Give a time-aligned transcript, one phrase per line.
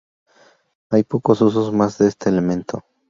[0.89, 2.81] Hay pocos usos más de este elemento.